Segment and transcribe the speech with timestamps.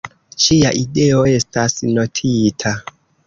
[0.43, 2.75] Ĉia ideo estas notita.